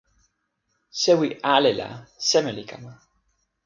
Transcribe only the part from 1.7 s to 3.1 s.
la seme li kama?